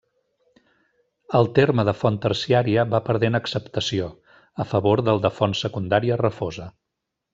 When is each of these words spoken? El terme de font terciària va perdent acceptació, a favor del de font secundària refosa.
El 1.39 1.49
terme 1.59 1.85
de 1.89 1.93
font 1.99 2.17
terciària 2.23 2.85
va 2.93 3.01
perdent 3.09 3.41
acceptació, 3.41 4.09
a 4.65 4.67
favor 4.73 5.05
del 5.11 5.23
de 5.27 5.33
font 5.41 5.55
secundària 5.61 6.19
refosa. 6.25 6.67